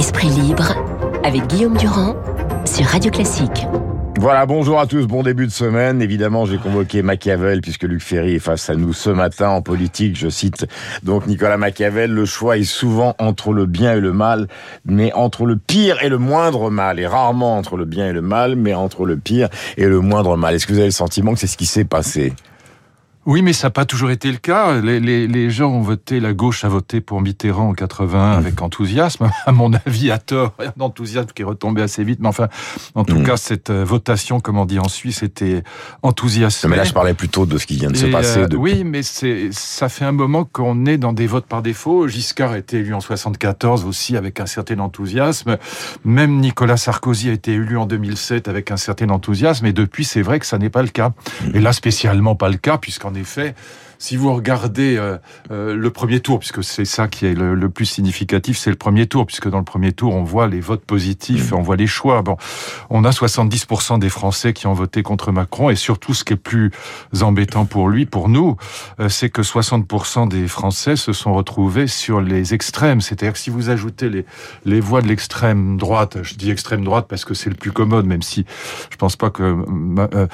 Esprit 0.00 0.30
libre 0.30 0.72
avec 1.24 1.46
Guillaume 1.48 1.76
Durand 1.76 2.16
sur 2.64 2.86
Radio 2.86 3.10
Classique. 3.10 3.66
Voilà, 4.18 4.46
bonjour 4.46 4.80
à 4.80 4.86
tous, 4.86 5.06
bon 5.06 5.22
début 5.22 5.46
de 5.46 5.52
semaine. 5.52 6.00
Évidemment, 6.00 6.46
j'ai 6.46 6.56
convoqué 6.56 7.02
Machiavel 7.02 7.60
puisque 7.60 7.82
Luc 7.82 8.00
Ferry 8.00 8.36
est 8.36 8.38
face 8.38 8.70
à 8.70 8.76
nous 8.76 8.94
ce 8.94 9.10
matin 9.10 9.50
en 9.50 9.60
politique. 9.60 10.16
Je 10.16 10.30
cite 10.30 10.66
donc 11.02 11.26
Nicolas 11.26 11.58
Machiavel, 11.58 12.10
le 12.10 12.24
choix 12.24 12.56
est 12.56 12.64
souvent 12.64 13.14
entre 13.18 13.52
le 13.52 13.66
bien 13.66 13.92
et 13.92 14.00
le 14.00 14.14
mal, 14.14 14.48
mais 14.86 15.12
entre 15.12 15.44
le 15.44 15.56
pire 15.58 16.02
et 16.02 16.08
le 16.08 16.16
moindre 16.16 16.70
mal, 16.70 16.98
et 16.98 17.06
rarement 17.06 17.58
entre 17.58 17.76
le 17.76 17.84
bien 17.84 18.08
et 18.08 18.14
le 18.14 18.22
mal, 18.22 18.56
mais 18.56 18.72
entre 18.72 19.04
le 19.04 19.18
pire 19.18 19.50
et 19.76 19.84
le 19.84 20.00
moindre 20.00 20.38
mal. 20.38 20.54
Est-ce 20.54 20.66
que 20.66 20.72
vous 20.72 20.78
avez 20.78 20.88
le 20.88 20.92
sentiment 20.92 21.34
que 21.34 21.40
c'est 21.40 21.46
ce 21.46 21.58
qui 21.58 21.66
s'est 21.66 21.84
passé? 21.84 22.32
Oui, 23.26 23.42
mais 23.42 23.52
ça 23.52 23.66
n'a 23.66 23.70
pas 23.70 23.84
toujours 23.84 24.10
été 24.10 24.32
le 24.32 24.38
cas. 24.38 24.80
Les, 24.80 24.98
les, 24.98 25.26
les, 25.26 25.50
gens 25.50 25.70
ont 25.70 25.82
voté, 25.82 26.20
la 26.20 26.32
gauche 26.32 26.64
a 26.64 26.68
voté 26.68 27.02
pour 27.02 27.20
Mitterrand 27.20 27.68
en 27.68 27.74
80 27.74 28.32
avec 28.32 28.62
enthousiasme, 28.62 29.30
à 29.46 29.52
mon 29.52 29.70
avis 29.74 30.10
à 30.10 30.16
tort, 30.16 30.54
un 30.58 30.80
enthousiasme 30.80 31.28
qui 31.34 31.42
est 31.42 31.44
retombé 31.44 31.82
assez 31.82 32.02
vite. 32.02 32.20
Mais 32.20 32.28
enfin, 32.28 32.48
en 32.94 33.04
tout 33.04 33.18
mmh. 33.18 33.24
cas, 33.24 33.36
cette 33.36 33.68
euh, 33.68 33.84
votation, 33.84 34.40
comme 34.40 34.56
on 34.56 34.64
dit 34.64 34.78
en 34.78 34.88
Suisse, 34.88 35.22
était 35.22 35.62
enthousiaste. 36.02 36.64
Mais 36.64 36.76
là, 36.76 36.84
je 36.84 36.94
parlais 36.94 37.12
plutôt 37.12 37.44
de 37.44 37.58
ce 37.58 37.66
qui 37.66 37.76
vient 37.76 37.90
de 37.90 37.96
se 37.96 38.06
passer. 38.06 38.40
Euh, 38.40 38.56
Oui, 38.56 38.84
mais 38.84 39.02
ça 39.02 39.90
fait 39.90 40.06
un 40.06 40.12
moment 40.12 40.44
qu'on 40.44 40.86
est 40.86 40.96
dans 40.96 41.12
des 41.12 41.26
votes 41.26 41.46
par 41.46 41.60
défaut. 41.60 42.08
Giscard 42.08 42.52
a 42.52 42.58
été 42.58 42.78
élu 42.78 42.94
en 42.94 43.00
74 43.00 43.84
aussi 43.84 44.16
avec 44.16 44.40
un 44.40 44.46
certain 44.46 44.78
enthousiasme. 44.78 45.58
Même 46.06 46.40
Nicolas 46.40 46.78
Sarkozy 46.78 47.28
a 47.28 47.32
été 47.32 47.52
élu 47.52 47.76
en 47.76 47.84
2007 47.84 48.48
avec 48.48 48.70
un 48.70 48.78
certain 48.78 49.10
enthousiasme. 49.10 49.66
Et 49.66 49.74
depuis, 49.74 50.06
c'est 50.06 50.22
vrai 50.22 50.38
que 50.38 50.46
ça 50.46 50.56
n'est 50.56 50.70
pas 50.70 50.82
le 50.82 50.88
cas. 50.88 51.10
Mmh. 51.10 51.56
Et 51.56 51.60
là, 51.60 51.74
spécialement 51.74 52.34
pas 52.34 52.48
le 52.48 52.56
cas, 52.56 52.78
puisqu'en 52.78 53.09
en 53.10 53.14
effet, 53.14 53.54
si 54.00 54.16
vous 54.16 54.32
regardez 54.32 54.96
euh, 54.96 55.18
euh, 55.50 55.76
le 55.76 55.90
premier 55.90 56.20
tour, 56.20 56.38
puisque 56.38 56.64
c'est 56.64 56.86
ça 56.86 57.06
qui 57.06 57.26
est 57.26 57.34
le, 57.34 57.68
plus 57.68 57.84
significatif, 57.84 58.56
c'est 58.56 58.70
le 58.70 58.76
premier 58.76 59.06
tour, 59.06 59.26
puisque 59.26 59.48
dans 59.48 59.58
le 59.58 59.64
premier 59.64 59.92
tour, 59.92 60.14
on 60.14 60.24
voit 60.24 60.48
les 60.48 60.60
votes 60.60 60.84
positifs, 60.86 61.52
mmh. 61.52 61.54
on 61.54 61.60
voit 61.60 61.76
les 61.76 61.86
choix. 61.86 62.22
Bon, 62.22 62.38
on 62.88 63.04
a 63.04 63.10
70% 63.10 63.98
des 63.98 64.08
Français 64.08 64.54
qui 64.54 64.66
ont 64.66 64.72
voté 64.72 65.02
contre 65.02 65.32
Macron, 65.32 65.68
et 65.68 65.76
surtout, 65.76 66.14
ce 66.14 66.24
qui 66.24 66.32
est 66.32 66.36
plus 66.36 66.72
embêtant 67.20 67.66
pour 67.66 67.90
lui, 67.90 68.06
pour 68.06 68.30
nous, 68.30 68.56
euh, 69.00 69.10
c'est 69.10 69.28
que 69.28 69.42
60% 69.42 70.28
des 70.28 70.48
Français 70.48 70.96
se 70.96 71.12
sont 71.12 71.34
retrouvés 71.34 71.86
sur 71.86 72.22
les 72.22 72.54
extrêmes. 72.54 73.02
C'est-à-dire 73.02 73.34
que 73.34 73.38
si 73.38 73.50
vous 73.50 73.68
ajoutez 73.68 74.08
les, 74.08 74.24
les 74.64 74.80
voix 74.80 75.02
de 75.02 75.08
l'extrême 75.08 75.76
droite, 75.76 76.16
je 76.22 76.36
dis 76.36 76.50
extrême 76.50 76.84
droite 76.84 77.04
parce 77.06 77.26
que 77.26 77.34
c'est 77.34 77.50
le 77.50 77.56
plus 77.56 77.70
commode, 77.70 78.06
même 78.06 78.22
si 78.22 78.46
je 78.90 78.96
pense 78.96 79.16
pas 79.16 79.28
que, 79.28 79.42
euh, 79.42 80.26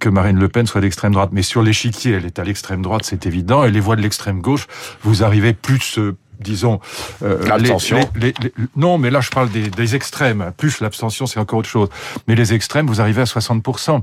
que 0.00 0.08
Marine 0.08 0.40
Le 0.40 0.48
Pen 0.48 0.66
soit 0.66 0.80
d'extrême 0.80 1.12
droite, 1.12 1.30
mais 1.30 1.42
sur 1.42 1.62
l'échiquier, 1.62 2.14
elle 2.14 2.26
est 2.26 2.40
à 2.40 2.44
l'extrême 2.44 2.82
droite 2.82 3.03
c'est 3.04 3.26
évident. 3.26 3.64
Et 3.64 3.70
les 3.70 3.80
voix 3.80 3.96
de 3.96 4.02
l'extrême 4.02 4.40
gauche, 4.40 4.66
vous 5.02 5.22
arrivez 5.22 5.52
plus 5.52 5.98
euh, 5.98 6.16
disons 6.40 6.80
euh, 7.22 7.44
l'abstention. 7.46 8.00
non, 8.76 8.98
mais 8.98 9.10
là 9.10 9.20
je 9.20 9.30
parle 9.30 9.50
des, 9.50 9.68
des 9.68 9.94
extrêmes. 9.94 10.52
Plus 10.56 10.80
l'abstention, 10.80 11.26
c'est 11.26 11.40
encore 11.40 11.60
autre 11.60 11.68
chose. 11.68 11.88
Mais 12.28 12.34
les 12.34 12.54
extrêmes, 12.54 12.86
vous 12.86 13.00
arrivez 13.00 13.22
à 13.22 13.24
60%. 13.24 13.98
Mm. 13.98 14.02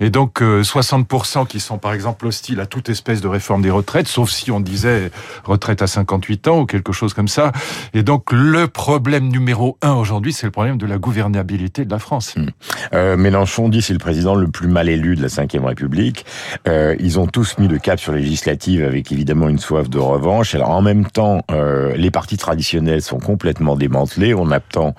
Et 0.00 0.10
donc 0.10 0.40
60% 0.40 1.42
euh, 1.42 1.44
qui 1.44 1.60
sont 1.60 1.78
par 1.78 1.92
exemple 1.92 2.26
hostiles 2.26 2.60
à 2.60 2.66
toute 2.66 2.88
espèce 2.88 3.20
de 3.20 3.28
réforme 3.28 3.62
des 3.62 3.70
retraites, 3.70 4.08
sauf 4.08 4.30
si 4.30 4.50
on 4.50 4.60
disait 4.60 5.10
retraite 5.44 5.82
à 5.82 5.86
58 5.86 6.48
ans 6.48 6.60
ou 6.60 6.66
quelque 6.66 6.92
chose 6.92 7.14
comme 7.14 7.28
ça. 7.28 7.52
Et 7.94 8.02
donc 8.02 8.32
le 8.32 8.68
problème 8.68 9.28
numéro 9.28 9.78
un 9.82 9.92
aujourd'hui, 9.92 10.32
c'est 10.32 10.46
le 10.46 10.52
problème 10.52 10.78
de 10.78 10.86
la 10.86 10.98
gouvernabilité 10.98 11.84
de 11.84 11.90
la 11.90 11.98
France. 11.98 12.34
Mm. 12.36 12.46
Euh, 12.94 13.16
Mélenchon 13.16 13.68
dit 13.68 13.82
c'est 13.82 13.92
le 13.92 13.98
président 13.98 14.34
le 14.34 14.48
plus 14.48 14.68
mal 14.68 14.88
élu 14.88 15.16
de 15.16 15.22
la 15.22 15.28
Ve 15.28 15.64
République. 15.64 16.24
Euh, 16.68 16.96
ils 16.98 17.18
ont 17.18 17.26
tous 17.26 17.58
mis 17.58 17.68
le 17.68 17.78
cap 17.78 18.00
sur 18.00 18.12
les 18.12 18.20
législatives 18.20 18.84
avec 18.84 19.10
évidemment 19.12 19.48
une 19.48 19.58
soif 19.58 19.88
de 19.88 19.98
revanche. 19.98 20.54
Alors 20.54 20.70
en 20.70 20.82
même 20.82 21.06
temps, 21.06 21.42
euh, 21.50 21.69
euh, 21.70 21.94
les 21.96 22.10
partis 22.10 22.36
traditionnels 22.36 23.02
sont 23.02 23.18
complètement 23.18 23.76
démantelés. 23.76 24.34
On 24.34 24.50
attend 24.50 24.94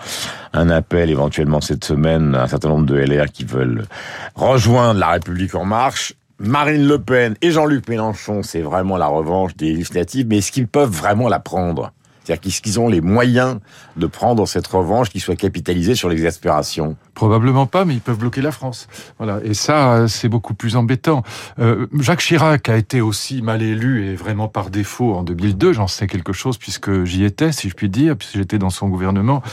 un 0.53 0.69
appel 0.69 1.09
éventuellement 1.09 1.61
cette 1.61 1.83
semaine 1.83 2.36
à 2.36 2.44
un 2.44 2.47
certain 2.47 2.69
nombre 2.69 2.86
de 2.86 2.95
LR 2.95 3.32
qui 3.32 3.43
veulent 3.43 3.86
rejoindre 4.36 4.99
la 4.99 5.10
République 5.10 5.55
en 5.55 5.65
marche. 5.65 6.14
Marine 6.39 6.87
Le 6.87 6.98
Pen 6.98 7.36
et 7.42 7.52
Jean-Luc 7.52 7.87
Mélenchon, 7.87 8.42
c'est 8.42 8.61
vraiment 8.61 8.98
la 8.98 9.08
revanche 9.08 9.55
des 9.55 9.73
législatives, 9.73 10.26
mais 10.27 10.39
est-ce 10.39 10.52
qu'ils 10.52 10.67
peuvent 10.67 10.89
vraiment 10.89 11.30
la 11.30 11.39
prendre? 11.39 11.92
C'est-à-dire 12.23 12.61
qu'ils 12.61 12.80
ont 12.80 12.87
les 12.87 13.02
moyens 13.02 13.58
de 13.98 14.08
prendre 14.08 14.48
cette 14.48 14.67
revanche 14.67 15.10
qui 15.10 15.20
soit 15.20 15.36
capitalisée 15.36 15.95
sur 15.95 16.10
l'exaspération 16.10 16.95
Probablement 17.21 17.67
pas, 17.67 17.86
mais 17.86 17.93
ils 17.93 18.02
peuvent 18.02 18.17
bloquer 18.17 18.42
la 18.42 18.52
France. 18.52 18.87
Voilà. 19.20 19.42
Et 19.43 19.54
ça, 19.54 20.08
c'est 20.08 20.27
beaucoup 20.27 20.55
plus 20.55 20.76
embêtant. 20.76 21.21
Euh, 21.59 21.86
Jacques 21.99 22.21
Chirac 22.21 22.67
a 22.67 22.77
été 22.77 22.99
aussi 22.99 23.43
mal 23.43 23.61
élu 23.61 24.08
et 24.08 24.15
vraiment 24.15 24.48
par 24.48 24.71
défaut 24.71 25.14
en 25.14 25.21
2002. 25.21 25.73
J'en 25.73 25.86
sais 25.86 26.08
quelque 26.08 26.33
chose 26.33 26.58
puisque 26.58 27.04
j'y 27.04 27.23
étais, 27.23 27.52
si 27.52 27.70
je 27.70 27.76
puis 27.76 27.89
dire, 27.89 28.17
puisque 28.17 28.37
j'étais 28.37 28.58
dans 28.58 28.71
son 28.71 28.87
gouvernement. 28.87 29.43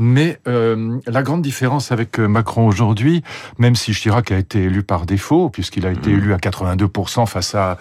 Mais 0.00 0.40
euh, 0.48 0.98
la 1.06 1.22
grande 1.22 1.42
différence 1.42 1.92
avec 1.92 2.18
Macron 2.18 2.66
aujourd'hui, 2.66 3.22
même 3.56 3.76
si 3.76 3.92
Chirac 3.92 4.32
a 4.32 4.38
été 4.38 4.64
élu 4.64 4.82
par 4.82 5.06
défaut, 5.06 5.48
puisqu'il 5.48 5.86
a 5.86 5.92
été 5.92 6.10
mmh. 6.10 6.18
élu 6.18 6.34
à 6.34 6.38
82% 6.38 7.26
face 7.26 7.54
à 7.54 7.78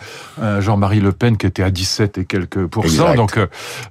Jean-Marie 0.59 0.99
Le 0.99 1.13
Pen 1.13 1.35
qui 1.37 1.47
était 1.47 1.63
à 1.63 1.71
17 1.71 2.19
et 2.19 2.25
quelques 2.25 2.67
pourcents. 2.67 3.15
Donc, 3.15 3.39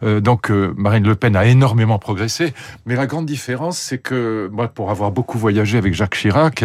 euh, 0.02 0.20
donc 0.20 0.50
euh, 0.50 0.72
Marine 0.76 1.06
Le 1.06 1.14
Pen 1.14 1.34
a 1.34 1.44
énormément 1.44 1.98
progressé. 1.98 2.54
Mais 2.86 2.94
la 2.94 3.06
grande 3.06 3.26
différence, 3.26 3.78
c'est 3.78 3.98
que 3.98 4.48
moi, 4.52 4.68
pour 4.68 4.90
avoir 4.90 5.10
beaucoup 5.10 5.38
voyagé 5.40 5.78
avec 5.78 5.94
Jacques 5.94 6.16
Chirac, 6.16 6.64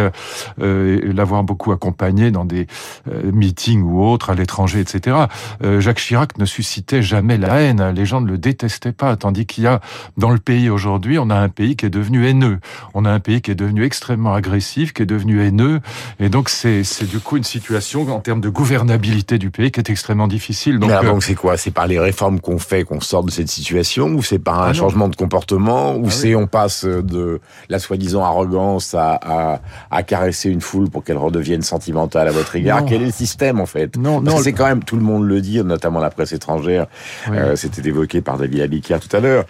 euh, 0.62 1.14
l'avoir 1.14 1.44
beaucoup 1.44 1.72
accompagné 1.72 2.30
dans 2.30 2.46
des 2.46 2.68
euh, 3.12 3.32
meetings 3.32 3.82
ou 3.82 4.04
autres 4.04 4.30
à 4.30 4.36
l'étranger, 4.36 4.80
etc. 4.82 5.18
Euh, 5.64 5.80
Jacques 5.80 6.00
Chirac 6.00 6.38
ne 6.38 6.46
suscitait 6.46 7.02
jamais 7.02 7.38
la 7.38 7.62
haine. 7.62 7.92
Les 7.96 8.06
gens 8.06 8.22
ne 8.22 8.30
le 8.30 8.38
détestaient 8.38 8.92
pas. 8.92 9.16
Tandis 9.16 9.46
qu'il 9.46 9.64
y 9.64 9.68
a 9.68 9.80
dans 10.18 10.30
le 10.30 10.38
pays 10.38 10.70
aujourd'hui, 10.70 11.18
on 11.18 11.30
a 11.30 11.36
un 11.36 11.50
pays 11.50 11.76
qui 11.76 11.86
est 11.86 11.90
devenu 11.90 12.28
haineux. 12.28 12.60
On 12.94 13.06
a 13.06 13.12
un 13.12 13.20
pays 13.20 13.42
qui 13.42 13.52
est 13.52 13.56
devenu 13.56 13.84
extrêmement 13.84 14.34
agressif, 14.34 14.94
qui 14.94 15.02
est 15.02 15.08
devenu 15.08 15.42
haineux. 15.42 15.80
Et 16.20 16.30
donc 16.30 16.50
c'est 16.50 16.84
du 17.10 17.20
coup 17.20 17.38
une 17.38 17.44
situation 17.44 18.08
en 18.14 18.20
termes 18.20 18.42
de 18.42 18.50
gouvernabilité 18.50 19.38
du 19.38 19.50
pays 19.50 19.72
qui 19.72 19.80
est 19.80 19.90
extrêmement 19.90 20.28
difficile. 20.28 20.80
Donc 20.80 20.92
donc 21.04 21.24
c'est 21.24 21.36
quoi? 21.36 21.56
C'est 21.58 21.72
par 21.72 21.88
les 21.88 22.00
réformes 22.00 22.40
qu'on 22.40 22.60
fait 22.60 22.84
qu'on 22.84 23.00
sort 23.00 23.24
de 23.24 23.32
cette 23.32 23.50
situation, 23.50 24.08
ou 24.10 24.22
c'est 24.22 24.40
par 24.40 24.62
un 24.62 24.70
ah 24.70 24.74
changement 24.74 25.08
de 25.08 25.16
comportement, 25.16 25.96
ou 25.96 26.08
ah 26.08 26.12
c'est 26.12 26.36
on 26.36 26.48
passe 26.48 26.84
de 26.84 27.40
la 27.70 27.80
soi-disant 27.80 28.24
arrogance 28.24 28.55
à, 28.94 29.62
à, 29.92 30.04
caresser 30.04 30.50
une 30.50 30.62
foule 30.62 30.90
pour 30.90 31.04
qu'elle 31.04 31.18
redevienne 31.18 31.62
sentimentale 31.62 32.28
à 32.28 32.32
votre 32.32 32.56
égard 32.56 32.86
Quel 32.86 33.02
est 33.02 33.06
le 33.06 33.12
système 33.12 33.60
en 33.60 33.66
fait? 33.66 33.98
Non, 33.98 34.22
non. 34.22 34.38
C'est 34.38 34.54
quand 34.54 34.68
même 34.68 34.84
tout 34.84 34.96
le 34.96 35.02
monde 35.02 35.26
le 35.26 35.42
dit, 35.42 35.64
notamment 35.64 36.00
la 36.00 36.10
presse 36.10 36.34
étrangère. 36.34 36.88
Euh, 37.32 37.56
c'était 37.56 37.88
évoqué 37.88 38.22
par 38.22 38.38
David 38.38 38.62
Abiquière 38.62 39.00
tout 39.00 39.16
à 39.16 39.20
l'heure 39.20 39.46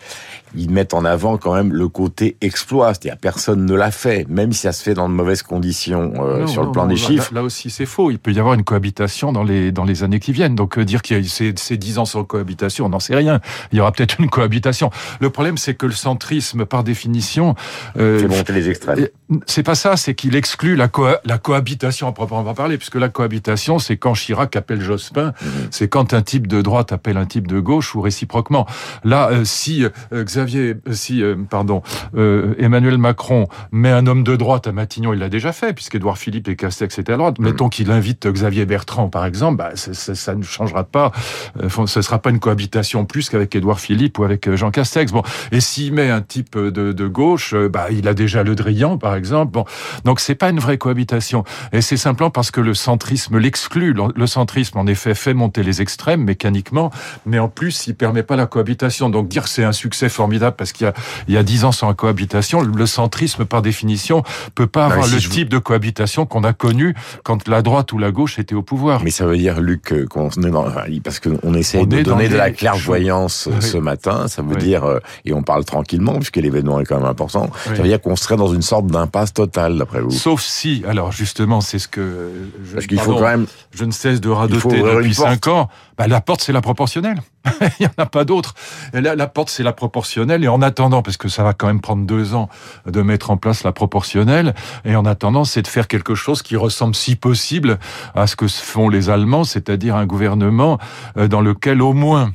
ils 0.57 0.69
mettent 0.69 0.93
en 0.93 1.05
avant 1.05 1.37
quand 1.37 1.53
même 1.53 1.73
le 1.73 1.87
côté 1.87 2.37
exploit. 2.41 2.93
C'est-à-dire 2.93 3.17
personne 3.17 3.65
ne 3.65 3.73
l'a 3.73 3.91
fait, 3.91 4.27
même 4.29 4.53
si 4.53 4.61
ça 4.61 4.71
se 4.71 4.83
fait 4.83 4.93
dans 4.93 5.09
de 5.09 5.13
mauvaises 5.13 5.43
conditions 5.43 6.13
euh, 6.19 6.47
sur 6.47 6.63
le 6.63 6.71
plan 6.71 6.85
des 6.87 6.95
chiffres. 6.95 7.33
Là, 7.33 7.43
aussi, 7.43 7.69
c'est 7.69 7.85
faux. 7.85 8.11
Il 8.11 8.19
peut 8.19 8.31
y 8.31 8.39
avoir 8.39 8.53
une 8.53 8.63
cohabitation 8.63 9.31
dans 9.31 9.43
les 9.43 9.71
dans 9.71 9.83
les 9.83 10.03
années 10.03 10.19
qui 10.19 10.31
viennent. 10.31 10.55
Donc 10.55 10.77
euh, 10.77 10.85
dire 10.85 11.01
qu'il 11.01 11.17
y 11.17 11.19
a 11.19 11.29
ces, 11.29 11.53
ces 11.55 11.77
10 11.77 11.99
ans 11.99 12.05
sans 12.05 12.23
cohabitation, 12.23 12.85
on 12.85 12.89
n'en 12.89 12.99
sait 12.99 13.15
rien. 13.15 13.39
Il 13.71 13.77
y 13.77 13.81
aura 13.81 13.91
peut-être 13.91 14.19
une 14.19 14.29
cohabitation. 14.29 14.89
Le 15.19 15.29
problème, 15.29 15.57
c'est 15.57 15.75
que 15.75 15.85
le 15.85 15.93
centrisme, 15.93 16.65
par 16.65 16.83
définition, 16.83 17.55
euh, 17.97 18.19
fait 18.19 18.27
monter 18.27 18.53
les 18.53 18.69
extrêmes. 18.69 18.94
C'est 19.45 19.63
pas 19.63 19.75
ça. 19.75 19.97
C'est 19.97 20.15
qu'il 20.15 20.35
exclut 20.35 20.75
la, 20.75 20.89
la 21.25 21.37
cohabitation 21.37 22.07
à 22.07 22.11
proprement 22.11 22.53
parler, 22.53 22.77
puisque 22.77 22.95
la 22.95 23.09
cohabitation, 23.09 23.79
c'est 23.79 23.97
quand 23.97 24.13
Chirac 24.13 24.55
appelle 24.55 24.81
Jospin, 24.81 25.33
mhm. 25.41 25.67
c'est 25.71 25.87
quand 25.87 26.13
un 26.13 26.21
type 26.21 26.47
de 26.47 26.61
droite 26.61 26.91
appelle 26.91 27.17
un 27.17 27.25
type 27.25 27.47
de 27.47 27.59
gauche 27.59 27.95
ou 27.95 28.01
réciproquement. 28.01 28.65
Là, 29.03 29.29
euh, 29.31 29.45
si 29.45 29.85
Xavier 30.13 30.55
euh, 30.87 30.93
si, 30.93 31.23
euh, 31.23 31.35
pardon, 31.49 31.81
euh, 32.15 32.55
Emmanuel 32.59 32.97
Macron 32.97 33.47
met 33.71 33.91
un 33.91 34.07
homme 34.07 34.23
de 34.23 34.35
droite 34.35 34.67
à 34.67 34.71
Matignon, 34.71 35.13
il 35.13 35.19
l'a 35.19 35.29
déjà 35.29 35.51
fait, 35.51 35.73
puisqu'Edouard 35.73 36.17
Philippe 36.17 36.47
et 36.47 36.55
Castex 36.55 36.97
étaient 36.99 37.13
à 37.13 37.17
droite. 37.17 37.39
Mm. 37.39 37.43
Mettons 37.43 37.69
qu'il 37.69 37.91
invite 37.91 38.27
Xavier 38.27 38.65
Bertrand, 38.65 39.09
par 39.09 39.25
exemple, 39.25 39.57
bah, 39.57 39.71
ça, 39.75 40.35
ne 40.35 40.43
changera 40.43 40.83
pas. 40.83 41.11
ce 41.85 42.01
sera 42.01 42.19
pas 42.19 42.29
une 42.29 42.39
cohabitation 42.39 43.05
plus 43.05 43.29
qu'avec 43.29 43.55
Edouard 43.55 43.79
Philippe 43.79 44.19
ou 44.19 44.23
avec 44.23 44.53
Jean 44.55 44.71
Castex. 44.71 45.11
Bon, 45.11 45.23
et 45.51 45.59
s'il 45.59 45.93
met 45.93 46.09
un 46.09 46.21
type 46.21 46.57
de, 46.57 47.07
gauche, 47.07 47.53
bah, 47.55 47.87
il 47.91 48.07
a 48.07 48.13
déjà 48.13 48.43
Le 48.43 48.55
Drian, 48.55 48.84
par 48.97 49.15
exemple. 49.15 49.51
Bon, 49.51 49.65
donc 50.03 50.19
c'est 50.19 50.35
pas 50.35 50.49
une 50.49 50.59
vraie 50.59 50.77
cohabitation. 50.77 51.43
Et 51.71 51.81
c'est 51.81 51.97
simplement 51.97 52.29
parce 52.29 52.51
que 52.51 52.61
le 52.61 52.73
centrisme 52.73 53.37
l'exclut. 53.37 53.95
Le 54.15 54.27
centrisme, 54.27 54.77
en 54.77 54.87
effet, 54.87 55.15
fait 55.15 55.33
monter 55.33 55.63
les 55.63 55.81
extrêmes 55.81 56.23
mécaniquement, 56.23 56.91
mais 57.25 57.39
en 57.39 57.47
plus, 57.47 57.87
il 57.87 57.95
permet 57.95 58.23
pas 58.23 58.35
la 58.35 58.45
cohabitation. 58.45 59.09
Donc 59.09 59.27
dire 59.27 59.43
que 59.43 59.49
c'est 59.49 59.63
un 59.63 59.71
succès 59.71 60.09
formidable 60.09 60.55
parce 60.55 60.71
qu'il 60.71 60.91
y 61.27 61.37
a 61.37 61.43
dix 61.43 61.65
ans 61.65 61.71
sans 61.71 61.93
cohabitation, 61.93 62.61
le 62.61 62.85
centrisme 62.85 63.45
par 63.45 63.61
définition 63.61 64.23
peut 64.53 64.67
pas 64.67 64.85
avoir 64.85 65.07
le 65.07 65.17
type 65.17 65.49
de 65.49 65.57
cohabitation 65.57 66.25
qu'on 66.25 66.43
a 66.43 66.53
connu 66.53 66.95
quand 67.23 67.47
la 67.47 67.61
droite 67.61 67.91
ou 67.93 67.97
la 67.97 68.11
gauche 68.11 68.39
était 68.39 68.55
au 68.55 68.61
pouvoir. 68.61 69.03
Mais 69.03 69.11
ça 69.11 69.25
veut 69.25 69.37
dire 69.37 69.59
Luc 69.61 69.93
qu'on 70.09 70.29
est 70.29 70.51
dans 70.51 70.65
parce 71.03 71.19
qu'on 71.19 71.53
essaie 71.53 71.85
de 71.85 72.01
donner 72.01 72.27
de 72.27 72.35
la 72.35 72.51
clairvoyance 72.51 73.49
ce 73.59 73.77
matin, 73.77 74.27
ça 74.27 74.41
veut 74.41 74.55
dire 74.55 74.83
euh, 74.83 74.99
et 75.25 75.33
on 75.33 75.43
parle 75.43 75.65
tranquillement 75.65 76.15
puisque 76.15 76.37
l'événement 76.37 76.79
est 76.79 76.85
quand 76.85 76.97
même 76.97 77.05
important. 77.05 77.49
Ça 77.65 77.73
veut 77.73 77.83
dire 77.83 78.01
qu'on 78.01 78.15
serait 78.15 78.35
dans 78.35 78.53
une 78.53 78.61
sorte 78.61 78.74
sorte 78.75 78.87
d'impasse 78.87 79.33
totale, 79.33 79.77
d'après 79.77 80.01
vous? 80.01 80.11
Sauf 80.11 80.41
si, 80.41 80.83
alors 80.87 81.11
justement, 81.11 81.61
c'est 81.61 81.79
ce 81.79 81.87
que 81.87 82.49
je, 82.65 82.73
Parce 82.73 82.87
qu'il 82.87 82.99
faut 82.99 83.15
quand 83.15 83.21
même. 83.21 83.47
Je 83.73 83.85
ne 83.85 83.91
cesse 83.91 84.21
de 84.21 84.29
radoter 84.29 84.81
depuis 84.81 85.13
cinq 85.13 85.47
ans. 85.47 85.69
Bah, 85.97 86.07
la 86.07 86.19
porte, 86.21 86.41
c'est 86.41 86.51
la 86.51 86.61
proportionnelle. 86.61 87.21
Il 87.61 87.69
n'y 87.81 87.85
en 87.87 88.03
a 88.03 88.05
pas 88.05 88.25
d'autre. 88.25 88.53
La, 88.93 89.15
la 89.15 89.27
porte, 89.27 89.49
c'est 89.49 89.63
la 89.63 89.71
proportionnelle. 89.71 90.43
Et 90.43 90.47
en 90.47 90.61
attendant, 90.61 91.01
parce 91.01 91.17
que 91.17 91.29
ça 91.29 91.43
va 91.43 91.53
quand 91.53 91.67
même 91.67 91.81
prendre 91.81 92.05
deux 92.05 92.33
ans 92.33 92.49
de 92.85 93.01
mettre 93.01 93.31
en 93.31 93.37
place 93.37 93.63
la 93.63 93.71
proportionnelle, 93.71 94.53
et 94.83 94.95
en 94.95 95.05
attendant, 95.05 95.45
c'est 95.45 95.61
de 95.61 95.67
faire 95.67 95.87
quelque 95.87 96.15
chose 96.15 96.41
qui 96.41 96.55
ressemble 96.57 96.95
si 96.95 97.15
possible 97.15 97.79
à 98.13 98.27
ce 98.27 98.35
que 98.35 98.47
font 98.47 98.89
les 98.89 99.09
Allemands, 99.09 99.43
c'est-à-dire 99.43 99.95
un 99.95 100.05
gouvernement 100.05 100.79
euh, 101.17 101.27
dans 101.27 101.41
lequel 101.41 101.81
au 101.81 101.93
moins 101.93 102.33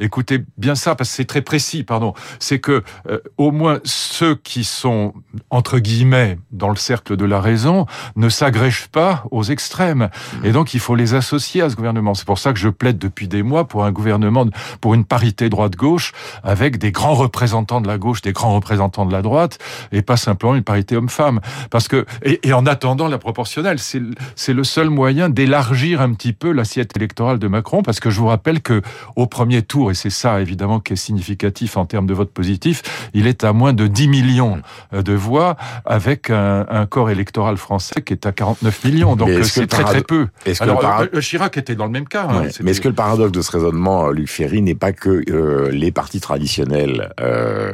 écoutez 0.00 0.42
bien 0.56 0.74
ça 0.74 0.94
parce 0.94 1.10
que 1.10 1.16
c'est 1.16 1.24
très 1.26 1.42
précis, 1.42 1.84
pardon, 1.84 2.14
c'est 2.38 2.58
que 2.58 2.82
euh, 3.08 3.18
au 3.36 3.52
moins 3.52 3.80
ceux 3.84 4.34
qui 4.34 4.64
sont 4.64 5.14
entre 5.50 5.78
guillemets 5.78 6.38
dans 6.50 6.70
le 6.70 6.76
cercle 6.76 7.16
de 7.16 7.24
la 7.24 7.40
raison 7.40 7.86
ne 8.16 8.28
s'agrègent 8.28 8.88
pas 8.88 9.24
aux 9.30 9.44
extrêmes. 9.44 10.08
Mmh. 10.10 10.46
Et 10.46 10.52
donc 10.52 10.74
il 10.74 10.80
faut 10.80 10.94
les 10.94 11.14
associer 11.14 11.62
à 11.62 11.70
ce 11.70 11.76
gouvernement. 11.76 12.14
C'est 12.14 12.26
pour 12.26 12.38
ça 12.38 12.52
que 12.52 12.58
je 12.58 12.68
plaide 12.68 12.98
depuis 12.98 13.28
des 13.28 13.42
mois 13.42 13.68
pour 13.68 13.84
un 13.84 13.92
gouvernement 13.92 14.46
pour 14.80 14.94
une 14.94 15.04
parité 15.04 15.48
droite-gauche 15.48 16.12
avec 16.42 16.78
des 16.78 16.92
grands 16.92 17.14
représentants 17.14 17.80
de 17.80 17.88
la 17.88 17.98
gauche, 17.98 18.22
des 18.22 18.32
grands 18.32 18.54
représentants 18.54 19.06
de 19.06 19.12
la 19.12 19.22
droite 19.22 19.58
et 19.92 20.02
pas 20.02 20.16
simplement 20.16 20.54
une 20.54 20.64
parité 20.64 20.96
homme-femme. 20.96 21.40
Parce 21.70 21.88
que 21.88 22.06
et, 22.22 22.40
et, 22.48 22.52
en 22.52 22.66
attendant 22.66 23.08
la 23.08 23.18
proportionnelle, 23.18 23.78
c'est 23.78 24.00
c'est 24.34 24.54
le 24.54 24.64
seul 24.64 24.88
moyen 24.88 25.28
d'élargir 25.28 26.00
un 26.00 26.14
petit 26.14 26.32
peu 26.32 26.52
l'assiette 26.52 26.96
électorale 26.96 27.38
de 27.38 27.48
Macron 27.48 27.82
parce 27.82 28.00
que 28.00 28.10
je 28.10 28.18
vous 28.20 28.28
rappelle 28.28 28.62
que 28.62 28.82
au 29.16 29.26
premier 29.26 29.62
tour 29.62 29.89
et 29.90 29.94
c'est 29.94 30.10
ça 30.10 30.40
évidemment 30.40 30.80
qui 30.80 30.94
est 30.94 30.96
significatif 30.96 31.76
en 31.76 31.86
termes 31.86 32.06
de 32.06 32.14
vote 32.14 32.30
positif, 32.30 33.10
il 33.14 33.26
est 33.26 33.44
à 33.44 33.52
moins 33.52 33.72
de 33.72 33.86
10 33.86 34.08
millions 34.08 34.62
euh, 34.92 35.02
de 35.02 35.12
voix 35.12 35.56
avec 35.84 36.30
un, 36.30 36.66
un 36.68 36.86
corps 36.86 37.10
électoral 37.10 37.56
français 37.56 38.02
qui 38.02 38.12
est 38.12 38.26
à 38.26 38.32
49 38.32 38.84
millions. 38.84 39.16
Donc 39.16 39.30
c'est 39.44 39.66
très 39.66 39.84
très 39.84 40.02
peu. 40.02 40.28
Alors 40.60 40.84
euh, 40.84 41.20
Chirac 41.20 41.56
était 41.56 41.74
dans 41.74 41.86
le 41.86 41.90
même 41.90 42.08
cas. 42.08 42.26
Hein, 42.28 42.48
mais 42.62 42.70
est-ce 42.70 42.80
que 42.80 42.88
le 42.88 42.94
paradoxe 42.94 43.32
de 43.32 43.42
ce 43.42 43.50
raisonnement, 43.50 44.08
euh, 44.08 44.12
Luc 44.12 44.28
Ferry, 44.28 44.62
n'est 44.62 44.74
pas 44.74 44.92
que 44.92 45.22
euh, 45.30 45.70
les 45.70 45.92
partis 45.92 46.20
traditionnels 46.20 47.12
euh, 47.20 47.72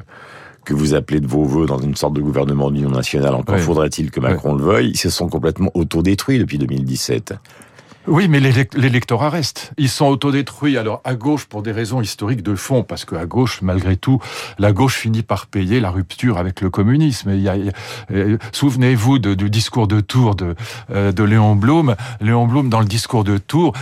que 0.64 0.74
vous 0.74 0.94
appelez 0.94 1.20
de 1.20 1.26
vos 1.26 1.44
voeux 1.44 1.66
dans 1.66 1.78
une 1.78 1.94
sorte 1.94 2.14
de 2.14 2.20
gouvernement 2.20 2.70
d'union 2.70 2.90
nationale, 2.90 3.34
encore 3.34 3.58
faudrait-il 3.58 4.10
que 4.10 4.20
Macron 4.20 4.54
le 4.54 4.64
veuille, 4.64 4.90
ils 4.90 4.98
se 4.98 5.10
sont 5.10 5.28
complètement 5.28 5.70
autodétruits 5.74 6.38
depuis 6.38 6.58
2017. 6.58 7.34
Oui, 8.08 8.29
mais 8.29 8.38
l'électorat 8.41 9.31
reste. 9.31 9.73
Ils 9.79 9.88
sont 9.88 10.06
autodétruits. 10.06 10.79
Alors 10.79 11.00
à 11.05 11.14
gauche 11.14 11.47
pour 11.47 11.62
des 11.62 11.73
raisons 11.73 12.00
historiques 12.00 12.43
de 12.43 12.55
fond, 12.55 12.85
parce 12.85 13.05
que 13.05 13.17
à 13.17 13.26
gauche, 13.26 13.62
malgré 13.62 13.97
tout, 13.97 14.20
la 14.58 14.73
gauche 14.73 14.97
finit 14.97 15.23
par 15.23 15.47
payer 15.47 15.81
la 15.81 15.91
rupture 15.91 16.38
avec 16.38 16.61
le 16.61 16.70
communisme. 16.70 17.31
Il 17.31 17.41
y 17.41 17.49
a, 17.49 17.56
euh, 18.12 18.38
Souvenez-vous 18.53 19.19
du 19.19 19.50
discours 19.50 19.88
de 19.88 20.00
Tours 20.00 20.37
de, 20.37 20.55
euh, 20.91 21.11
de 21.11 21.25
Léon 21.25 21.56
Blum. 21.56 21.97
Léon 22.20 22.47
Blum, 22.47 22.69
dans 22.69 22.81
le 22.81 22.87
discours 22.87 23.25
de 23.25 23.38
Tours, 23.38 23.73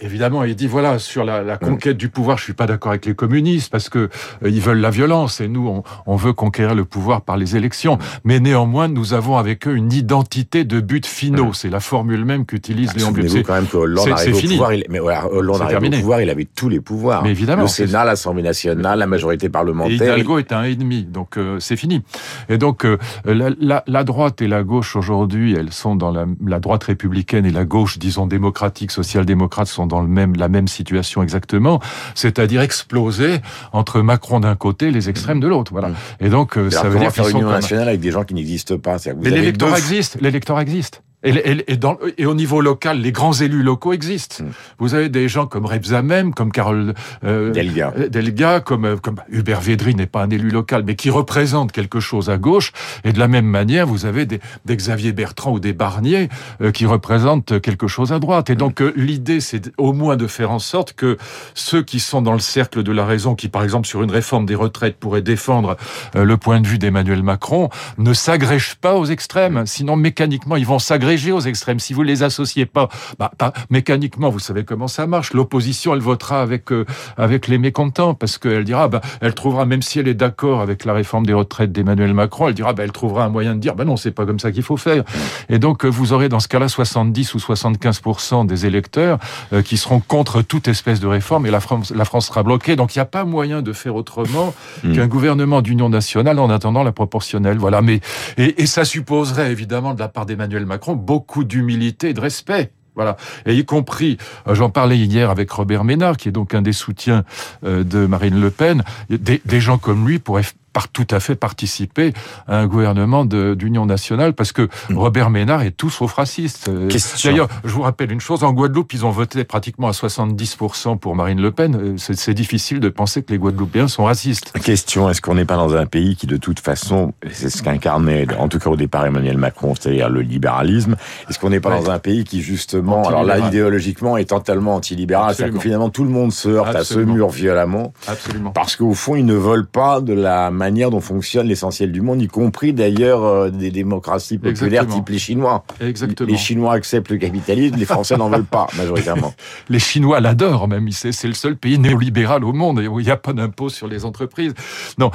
évidemment, 0.00 0.44
il 0.44 0.54
dit 0.54 0.68
voilà 0.68 0.98
sur 0.98 1.24
la, 1.24 1.42
la 1.42 1.56
conquête 1.56 1.96
du 1.96 2.08
pouvoir, 2.08 2.38
je 2.38 2.44
suis 2.44 2.52
pas 2.52 2.66
d'accord 2.66 2.92
avec 2.92 3.06
les 3.06 3.14
communistes 3.14 3.70
parce 3.70 3.88
que 3.88 3.98
euh, 3.98 4.08
ils 4.48 4.60
veulent 4.60 4.80
la 4.80 4.90
violence 4.90 5.40
et 5.40 5.48
nous, 5.48 5.66
on, 5.66 5.82
on, 6.06 6.16
veut 6.16 6.32
conquérir 6.32 6.74
le 6.74 6.84
pouvoir 6.84 7.22
par 7.22 7.36
les 7.36 7.56
élections. 7.56 7.98
Mais 8.24 8.38
néanmoins, 8.38 8.86
nous 8.86 9.14
avons 9.14 9.38
avec 9.38 9.66
eux 9.66 9.74
une 9.74 9.92
identité 9.92 10.64
de 10.64 10.80
buts 10.80 11.00
finaux. 11.04 11.52
C'est 11.52 11.70
la 11.70 11.80
formule 11.80 12.24
même 12.24 12.46
qu'utilise 12.46 12.90
ah, 12.94 12.98
Léon 12.98 13.10
Blum. 13.10 13.42
Hollande 13.74 14.08
arrive 14.10 14.36
au 14.36 14.40
pouvoir, 14.40 14.72
il, 14.72 14.84
mais 14.88 15.00
Hollande 15.00 15.62
arrive 15.62 15.78
au 15.78 15.90
pouvoir, 15.90 16.20
il 16.20 16.30
avait 16.30 16.44
tous 16.44 16.68
les 16.68 16.80
pouvoirs. 16.80 17.22
Mais 17.22 17.30
évidemment, 17.30 17.62
le 17.62 17.68
Sénat, 17.68 18.04
l'Assemblée 18.04 18.42
nationale, 18.42 18.98
la 18.98 19.06
majorité 19.06 19.48
parlementaire. 19.48 19.92
Et 19.92 19.94
Hidalgo 19.94 20.38
est 20.38 20.52
un 20.52 20.64
ennemi, 20.64 21.04
donc 21.04 21.36
euh, 21.36 21.58
c'est 21.60 21.76
fini. 21.76 22.02
Et 22.48 22.58
donc 22.58 22.84
euh, 22.84 22.98
la, 23.24 23.50
la, 23.60 23.84
la, 23.86 24.04
droite 24.04 24.42
et 24.42 24.48
la 24.48 24.62
gauche 24.62 24.96
aujourd'hui, 24.96 25.54
elles 25.54 25.72
sont 25.72 25.96
dans 25.96 26.10
la, 26.10 26.26
la, 26.44 26.60
droite 26.60 26.84
républicaine 26.84 27.46
et 27.46 27.50
la 27.50 27.64
gauche, 27.64 27.98
disons 27.98 28.26
démocratique, 28.26 28.90
social-démocrate, 28.90 29.66
sont 29.66 29.86
dans 29.86 30.00
le 30.00 30.08
même 30.08 30.36
la 30.36 30.48
même 30.48 30.68
situation 30.68 31.22
exactement, 31.22 31.80
c'est-à-dire 32.14 32.60
exploser 32.62 33.40
entre 33.72 34.00
Macron 34.00 34.40
d'un 34.40 34.56
côté 34.56 34.88
et 34.88 34.90
les 34.90 35.08
extrêmes 35.08 35.40
de 35.40 35.48
l'autre. 35.48 35.72
Voilà. 35.72 35.90
Et 36.20 36.28
donc 36.28 36.56
euh, 36.56 36.70
ça 36.70 36.88
veut 36.88 36.98
dire 36.98 37.12
faire 37.12 37.28
une 37.28 37.38
union 37.38 37.50
nationale 37.50 37.88
avec 37.88 38.00
des 38.00 38.10
gens 38.10 38.24
qui 38.24 38.34
n'existent 38.34 38.78
pas? 38.78 38.96
Mais 39.22 39.30
l'électorat 39.30 39.78
existe, 39.78 40.20
l'électorat 40.20 40.62
existe. 40.62 41.02
Et, 41.24 41.30
et, 41.30 41.72
et, 41.72 41.76
dans, 41.76 41.98
et, 42.18 42.26
au 42.26 42.34
niveau 42.34 42.60
local, 42.60 43.00
les 43.00 43.12
grands 43.12 43.32
élus 43.32 43.62
locaux 43.62 43.92
existent. 43.92 44.44
Mm. 44.44 44.48
Vous 44.78 44.94
avez 44.94 45.08
des 45.08 45.28
gens 45.28 45.46
comme 45.46 45.66
Rebzamem, 45.66 46.34
comme 46.34 46.52
Carole 46.52 46.94
euh, 47.24 47.52
Delga. 47.52 47.92
Delga, 48.10 48.60
comme, 48.60 48.84
euh, 48.84 48.96
comme 48.96 49.16
Hubert 49.30 49.60
Védry 49.60 49.94
n'est 49.94 50.06
pas 50.06 50.22
un 50.22 50.30
élu 50.30 50.50
local, 50.50 50.82
mais 50.86 50.96
qui 50.96 51.10
représente 51.10 51.72
quelque 51.72 52.00
chose 52.00 52.30
à 52.30 52.38
gauche. 52.38 52.72
Et 53.04 53.12
de 53.12 53.18
la 53.18 53.28
même 53.28 53.46
manière, 53.46 53.86
vous 53.86 54.06
avez 54.06 54.26
des, 54.26 54.40
des 54.64 54.76
Xavier 54.76 55.12
Bertrand 55.12 55.52
ou 55.52 55.60
des 55.60 55.72
Barnier 55.72 56.28
euh, 56.60 56.72
qui 56.72 56.86
représentent 56.86 57.60
quelque 57.60 57.86
chose 57.86 58.12
à 58.12 58.18
droite. 58.18 58.50
Et 58.50 58.56
donc 58.56 58.82
euh, 58.82 58.92
l'idée, 58.96 59.40
c'est 59.40 59.70
au 59.78 59.92
moins 59.92 60.16
de 60.16 60.26
faire 60.26 60.50
en 60.50 60.58
sorte 60.58 60.92
que 60.92 61.16
ceux 61.54 61.82
qui 61.82 62.00
sont 62.00 62.22
dans 62.22 62.32
le 62.32 62.40
cercle 62.40 62.82
de 62.82 62.92
la 62.92 63.04
raison, 63.04 63.34
qui 63.34 63.48
par 63.48 63.62
exemple 63.62 63.86
sur 63.86 64.02
une 64.02 64.10
réforme 64.10 64.46
des 64.46 64.54
retraites 64.54 64.96
pourraient 64.96 65.22
défendre 65.22 65.76
euh, 66.16 66.24
le 66.24 66.36
point 66.36 66.60
de 66.60 66.66
vue 66.66 66.78
d'Emmanuel 66.78 67.22
Macron, 67.22 67.68
ne 67.98 68.12
s'agrègent 68.12 68.76
pas 68.76 68.94
aux 68.96 69.06
extrêmes. 69.06 69.64
Sinon, 69.66 69.96
mécaniquement, 69.96 70.56
ils 70.56 70.66
vont 70.66 70.78
s'agréger 70.78 71.11
aux 71.32 71.40
extrêmes. 71.40 71.78
Si 71.78 71.92
vous 71.92 72.02
les 72.02 72.22
associez 72.22 72.66
pas, 72.66 72.88
bah, 73.18 73.30
pas 73.36 73.52
mécaniquement, 73.70 74.30
vous 74.30 74.38
savez 74.38 74.64
comment 74.64 74.88
ça 74.88 75.06
marche. 75.06 75.32
L'opposition, 75.32 75.94
elle 75.94 76.00
votera 76.00 76.40
avec 76.40 76.72
euh, 76.72 76.84
avec 77.16 77.48
les 77.48 77.58
mécontents 77.58 78.14
parce 78.14 78.38
qu'elle 78.38 78.64
dira, 78.64 78.88
bah, 78.88 79.00
elle 79.20 79.34
trouvera, 79.34 79.66
même 79.66 79.82
si 79.82 79.98
elle 79.98 80.08
est 80.08 80.14
d'accord 80.14 80.60
avec 80.60 80.84
la 80.84 80.94
réforme 80.94 81.26
des 81.26 81.34
retraites 81.34 81.72
d'Emmanuel 81.72 82.14
Macron, 82.14 82.48
elle 82.48 82.54
dira, 82.54 82.72
bah, 82.72 82.84
elle 82.84 82.92
trouvera 82.92 83.24
un 83.24 83.28
moyen 83.28 83.54
de 83.54 83.60
dire, 83.60 83.74
bah 83.74 83.84
non, 83.84 83.96
c'est 83.96 84.10
pas 84.10 84.24
comme 84.24 84.38
ça 84.38 84.52
qu'il 84.52 84.62
faut 84.62 84.76
faire. 84.76 85.04
Et 85.48 85.58
donc, 85.58 85.84
euh, 85.84 85.88
vous 85.88 86.12
aurez 86.12 86.28
dans 86.28 86.40
ce 86.40 86.48
cas-là 86.48 86.68
70 86.68 87.34
ou 87.34 87.38
75 87.38 88.00
des 88.46 88.66
électeurs 88.66 89.18
euh, 89.52 89.62
qui 89.62 89.76
seront 89.76 90.00
contre 90.00 90.42
toute 90.42 90.68
espèce 90.68 91.00
de 91.00 91.06
réforme 91.06 91.46
et 91.46 91.50
la 91.50 91.60
France, 91.60 91.92
la 91.94 92.04
France 92.04 92.28
sera 92.28 92.42
bloquée. 92.42 92.76
Donc, 92.76 92.94
il 92.94 92.98
n'y 92.98 93.02
a 93.02 93.06
pas 93.06 93.24
moyen 93.24 93.62
de 93.62 93.72
faire 93.72 93.94
autrement 93.94 94.54
mmh. 94.82 94.94
qu'un 94.94 95.06
gouvernement 95.06 95.62
d'union 95.62 95.88
nationale 95.88 96.38
en 96.38 96.48
attendant 96.48 96.82
la 96.82 96.92
proportionnelle. 96.92 97.58
Voilà. 97.58 97.82
Mais 97.82 98.00
et, 98.38 98.62
et 98.62 98.66
ça 98.66 98.84
supposerait 98.84 99.50
évidemment 99.50 99.94
de 99.94 100.00
la 100.00 100.08
part 100.08 100.26
d'Emmanuel 100.26 100.66
Macron 100.66 100.94
beaucoup 101.02 101.44
d'humilité 101.44 102.10
et 102.10 102.14
de 102.14 102.20
respect. 102.20 102.72
Voilà. 102.94 103.16
Et 103.46 103.54
y 103.54 103.64
compris, 103.64 104.18
euh, 104.46 104.54
j'en 104.54 104.70
parlais 104.70 104.98
hier 104.98 105.30
avec 105.30 105.50
Robert 105.50 105.84
Ménard, 105.84 106.16
qui 106.16 106.28
est 106.28 106.32
donc 106.32 106.54
un 106.54 106.62
des 106.62 106.72
soutiens 106.72 107.24
euh, 107.64 107.84
de 107.84 108.06
Marine 108.06 108.38
Le 108.40 108.50
Pen, 108.50 108.82
des, 109.08 109.40
des 109.44 109.60
gens 109.60 109.78
comme 109.78 110.06
lui 110.06 110.18
pourraient 110.18 110.44
par 110.72 110.88
tout 110.88 111.06
à 111.10 111.20
fait 111.20 111.34
participer 111.34 112.12
à 112.48 112.58
un 112.58 112.66
gouvernement 112.66 113.24
d'union 113.24 113.86
nationale 113.86 114.32
parce 114.32 114.52
que 114.52 114.62
mmh. 114.62 114.96
Robert 114.96 115.30
Ménard 115.30 115.62
est 115.62 115.72
tout 115.72 115.90
sauf 115.90 116.14
raciste. 116.14 116.68
Euh, 116.68 116.88
d'ailleurs, 117.24 117.48
je 117.64 117.70
vous 117.70 117.82
rappelle 117.82 118.12
une 118.12 118.20
chose, 118.20 118.44
en 118.44 118.52
Guadeloupe, 118.52 118.92
ils 118.94 119.04
ont 119.04 119.10
voté 119.10 119.44
pratiquement 119.44 119.88
à 119.88 119.92
70% 119.92 120.98
pour 120.98 121.14
Marine 121.14 121.40
Le 121.40 121.52
Pen. 121.52 121.76
Euh, 121.76 121.94
c'est 121.96 122.34
difficile 122.34 122.80
de 122.80 122.88
penser 122.88 123.22
que 123.22 123.32
les 123.32 123.38
Guadeloupéens 123.38 123.88
sont 123.88 124.04
racistes. 124.04 124.52
Question, 124.62 125.08
est-ce 125.10 125.20
qu'on 125.20 125.34
n'est 125.34 125.44
pas 125.44 125.56
dans 125.56 125.74
un 125.74 125.86
pays 125.86 126.16
qui, 126.16 126.26
de 126.26 126.36
toute 126.36 126.60
façon, 126.60 127.12
c'est 127.30 127.50
ce 127.50 127.62
qu'incarnait, 127.62 128.26
en 128.38 128.48
tout 128.48 128.58
cas 128.58 128.70
au 128.70 128.76
départ, 128.76 129.06
Emmanuel 129.06 129.38
Macron, 129.38 129.74
c'est-à-dire 129.74 130.08
le 130.08 130.20
libéralisme, 130.20 130.96
est-ce 131.28 131.38
qu'on 131.38 131.50
n'est 131.50 131.60
pas 131.60 131.70
ouais. 131.70 131.82
dans 131.82 131.90
un 131.90 131.98
pays 131.98 132.24
qui, 132.24 132.42
justement, 132.42 133.06
alors 133.06 133.24
là, 133.24 133.38
idéologiquement, 133.38 134.16
est 134.16 134.30
totalement 134.30 134.76
antilibéral, 134.76 135.34
c'est-à-dire 135.34 135.54
que 135.56 135.62
finalement, 135.62 135.90
tout 135.90 136.04
le 136.04 136.10
monde 136.10 136.32
se 136.32 136.48
heurte 136.48 136.74
Absolument. 136.74 137.12
à 137.12 137.14
ce 137.14 137.16
mur 137.16 137.28
violemment, 137.28 137.92
Absolument. 138.06 138.50
parce 138.50 138.76
qu'au 138.76 138.94
fond, 138.94 139.16
ils 139.16 139.26
ne 139.26 139.34
veulent 139.34 139.66
pas 139.66 140.00
de 140.00 140.12
la 140.12 140.50
manière 140.62 140.90
dont 140.90 141.00
fonctionne 141.00 141.48
l'essentiel 141.48 141.90
du 141.90 142.00
monde, 142.02 142.22
y 142.22 142.28
compris 142.28 142.72
d'ailleurs 142.72 143.24
euh, 143.24 143.50
des 143.50 143.72
démocraties 143.72 144.38
populaires 144.38 144.82
Exactement. 144.82 144.94
type 144.94 145.08
les 145.08 145.18
Chinois. 145.18 145.64
Exactement. 145.80 146.30
Les 146.30 146.36
Chinois 146.36 146.74
acceptent 146.74 147.10
le 147.10 147.16
capitalisme, 147.16 147.76
les 147.76 147.84
Français 147.84 148.16
n'en 148.16 148.30
veulent 148.30 148.44
pas 148.44 148.68
majoritairement. 148.76 149.34
Les 149.68 149.78
Chinois 149.78 150.20
l'adorent 150.20 150.68
même, 150.68 150.88
c'est 150.92 151.24
le 151.24 151.34
seul 151.34 151.56
pays 151.56 151.78
néolibéral 151.78 152.44
au 152.44 152.52
monde 152.52 152.78
où 152.78 153.00
il 153.00 153.06
n'y 153.06 153.10
a 153.10 153.16
pas 153.16 153.32
d'impôt 153.32 153.68
sur 153.68 153.88
les 153.88 154.04
entreprises. 154.04 154.54
Non, 154.98 155.10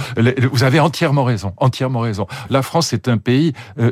vous 0.52 0.64
avez 0.64 0.80
entièrement 0.80 1.24
raison, 1.24 1.54
entièrement 1.58 2.00
raison. 2.00 2.28
La 2.50 2.62
France 2.62 2.92
est 2.92 3.08
un 3.08 3.18
pays 3.18 3.54
euh, 3.80 3.92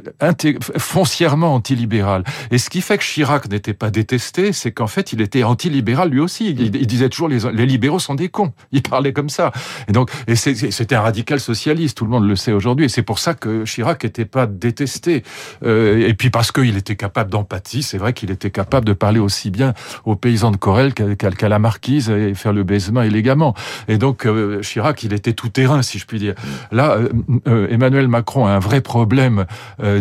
foncièrement 0.77 1.53
antilibéral. 1.53 2.23
Et 2.51 2.57
ce 2.57 2.69
qui 2.69 2.81
fait 2.81 2.97
que 2.97 3.03
Chirac 3.03 3.49
n'était 3.49 3.73
pas 3.73 3.91
détesté, 3.91 4.51
c'est 4.51 4.71
qu'en 4.71 4.87
fait, 4.87 5.13
il 5.13 5.21
était 5.21 5.43
antilibéral 5.43 6.09
lui 6.09 6.19
aussi. 6.19 6.49
Il, 6.49 6.75
il 6.75 6.87
disait 6.87 7.09
toujours 7.09 7.29
les, 7.29 7.39
les 7.51 7.65
libéraux 7.65 7.99
sont 7.99 8.15
des 8.15 8.29
cons. 8.29 8.51
Il 8.71 8.81
parlait 8.81 9.13
comme 9.13 9.29
ça. 9.29 9.51
Et 9.87 9.91
donc, 9.91 10.09
et 10.27 10.35
c'était 10.35 10.95
un 10.95 11.01
radical 11.01 11.39
socialiste 11.45 11.97
tout 11.97 12.05
le 12.05 12.11
monde 12.11 12.27
le 12.27 12.35
sait 12.35 12.51
aujourd'hui, 12.51 12.85
et 12.85 12.89
c'est 12.89 13.03
pour 13.03 13.19
ça 13.19 13.33
que 13.33 13.63
Chirac 13.63 14.03
n'était 14.03 14.25
pas 14.25 14.47
détesté. 14.47 15.23
Euh, 15.63 16.07
et 16.07 16.13
puis 16.13 16.29
parce 16.29 16.51
qu'il 16.51 16.75
était 16.75 16.95
capable 16.95 17.31
d'empathie, 17.31 17.83
c'est 17.83 17.97
vrai 17.97 18.13
qu'il 18.13 18.31
était 18.31 18.49
capable 18.49 18.85
de 18.85 18.93
parler 18.93 19.19
aussi 19.19 19.51
bien 19.51 19.73
aux 20.05 20.15
paysans 20.15 20.51
de 20.51 20.57
Corel 20.57 20.93
qu'à 20.93 21.15
qu 21.15 21.47
la 21.47 21.59
marquise 21.59 22.09
et 22.09 22.33
faire 22.33 22.53
le 22.53 22.63
baisement 22.63 23.03
élégamment. 23.03 23.53
Et 23.87 23.97
donc 23.97 24.25
euh, 24.25 24.61
Chirac, 24.61 25.03
il 25.03 25.13
était 25.13 25.33
tout 25.33 25.49
terrain, 25.49 25.81
si 25.81 25.99
je 25.99 26.05
puis 26.05 26.19
dire. 26.19 26.35
Là, 26.71 26.97
euh, 26.97 27.09
euh 27.47 27.67
Emmanuel 27.69 28.07
Macron 28.07 28.45
a 28.45 28.51
un 28.51 28.59
vrai 28.59 28.81
problème 28.81 29.45